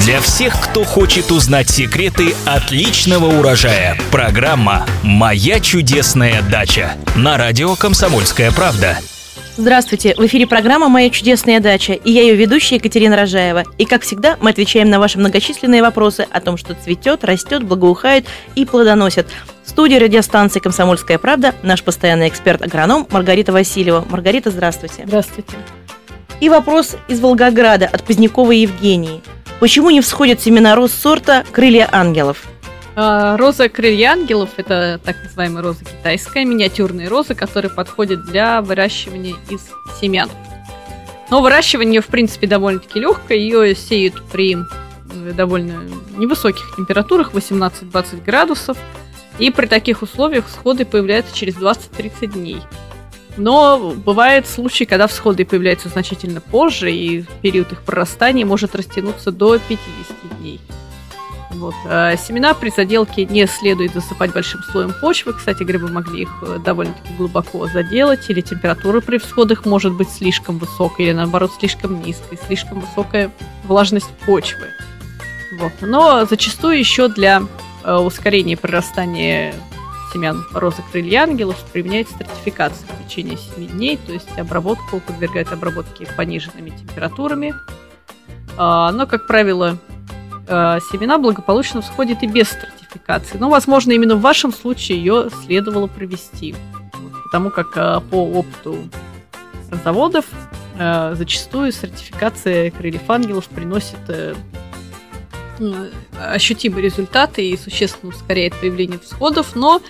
[0.00, 3.98] Для всех, кто хочет узнать секреты отличного урожая.
[4.10, 8.96] Программа «Моя чудесная дача» на радио «Комсомольская правда».
[9.58, 13.64] Здравствуйте, в эфире программа «Моя чудесная дача» и я ее ведущая Екатерина Рожаева.
[13.76, 18.24] И как всегда мы отвечаем на ваши многочисленные вопросы о том, что цветет, растет, благоухает
[18.54, 19.26] и плодоносит.
[19.62, 24.06] В студии радиостанции «Комсомольская правда» наш постоянный эксперт-агроном Маргарита Васильева.
[24.08, 25.04] Маргарита, здравствуйте.
[25.06, 25.52] Здравствуйте.
[26.40, 29.20] И вопрос из Волгограда от Поздняковой Евгении.
[29.62, 32.46] Почему не всходят семена роз сорта «Крылья ангелов»?
[32.96, 39.36] А, роза крылья ангелов– это так называемая роза китайская, миниатюрные розы, которые подходят для выращивания
[39.48, 39.60] из
[40.00, 40.28] семян.
[41.30, 43.38] Но выращивание, в принципе, довольно-таки легкое.
[43.38, 44.56] Ее сеют при
[45.36, 45.84] довольно
[46.16, 48.76] невысоких температурах, 18-20 градусов.
[49.38, 52.58] И при таких условиях всходы появляются через 20-30 дней.
[53.36, 59.58] Но бывает случаи, когда всходы появляются значительно позже, и период их прорастания может растянуться до
[59.58, 60.60] 50 дней.
[61.54, 61.74] Вот.
[61.86, 65.34] А семена при заделке не следует засыпать большим слоем почвы.
[65.34, 70.58] Кстати вы могли их э, довольно-таки глубоко заделать, или температура при всходах может быть слишком
[70.58, 73.30] высокой, или наоборот слишком низкой, слишком высокая
[73.64, 74.68] влажность почвы.
[75.58, 75.72] Вот.
[75.82, 77.42] Но зачастую еще для
[77.84, 79.54] э, ускорения прорастания
[80.12, 86.06] семян розы крылья ангелов применяется стратификация в течение 7 дней, то есть обработку подвергает обработке
[86.16, 87.54] пониженными температурами.
[88.56, 89.78] А, но, как правило,
[90.46, 93.38] э, семена благополучно всходят и без стратификации.
[93.38, 96.54] Но, возможно, именно в вашем случае ее следовало провести.
[97.24, 98.76] Потому как э, по опыту
[99.84, 100.26] заводов
[100.78, 103.98] э, зачастую сертификация крыльев ангелов приносит
[106.18, 109.80] ощутимые результаты и существенно ускоряет появление всходов, но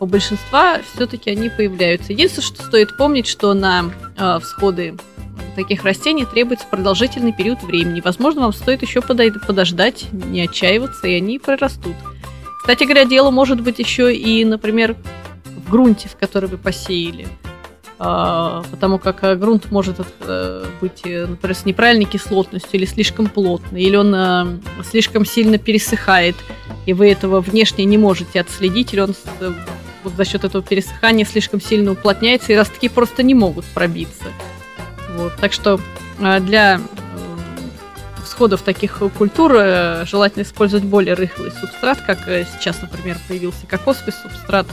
[0.00, 2.12] у большинства все-таки они появляются.
[2.12, 4.96] Единственное, что стоит помнить, что на э, всходы
[5.54, 8.00] таких растений требуется продолжительный период времени.
[8.00, 11.94] Возможно, вам стоит еще подождать, не отчаиваться, и они прорастут.
[12.60, 14.96] Кстати говоря, дело может быть еще и, например,
[15.44, 17.26] в грунте, в который вы посеяли.
[18.04, 23.28] А, потому как э, грунт может э, быть, э, например, с неправильной кислотностью или слишком
[23.28, 26.34] плотный, или он слишком сильно пересыхает,
[26.84, 29.14] и вы этого внешне не можете отследить, или он
[30.02, 34.24] вот за счет этого пересыхания слишком сильно уплотняется, и ростки просто не могут пробиться.
[35.10, 35.36] Вот.
[35.36, 35.78] Так что
[36.18, 36.80] для
[38.24, 42.18] всходов таких культур желательно использовать более рыхлый субстрат, как
[42.58, 44.66] сейчас, например, появился кокосовый субстрат,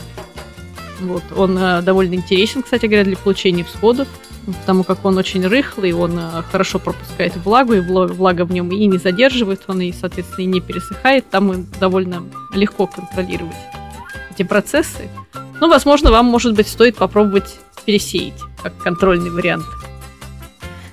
[1.00, 1.22] вот.
[1.36, 4.08] Он э, довольно интересен, кстати говоря, для получения всходов,
[4.60, 8.86] потому как он очень рыхлый, он э, хорошо пропускает влагу, и влага в нем и
[8.86, 11.28] не задерживает, он и, соответственно, и не пересыхает.
[11.30, 12.24] Там довольно
[12.54, 13.56] легко контролировать
[14.30, 15.08] эти процессы.
[15.60, 19.66] Ну, возможно, вам, может быть, стоит попробовать пересеять, как контрольный вариант.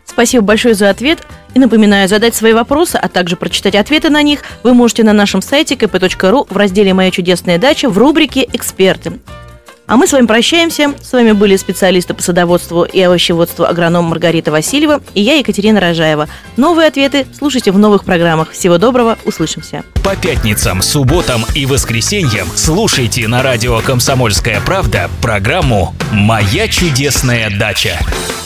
[0.05, 1.25] Спасибо большое за ответ.
[1.53, 5.41] И напоминаю, задать свои вопросы, а также прочитать ответы на них вы можете на нашем
[5.41, 9.19] сайте kp.ru в разделе «Моя чудесная дача» в рубрике «Эксперты».
[9.87, 10.93] А мы с вами прощаемся.
[11.01, 16.27] С вами были специалисты по садоводству и овощеводству агроном Маргарита Васильева и я, Екатерина Рожаева.
[16.57, 18.51] Новые ответы слушайте в новых программах.
[18.51, 19.83] Всего доброго, услышимся.
[20.03, 27.97] По пятницам, субботам и воскресеньям слушайте на радио «Комсомольская правда» программу «Моя чудесная дача».